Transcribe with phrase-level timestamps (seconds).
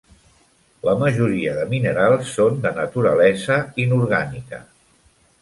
[0.87, 4.65] La majoria de minerals són de naturalesa inorgànica.